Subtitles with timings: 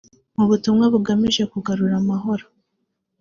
[0.37, 2.45] mu butumwa bugamije kugarura amahoro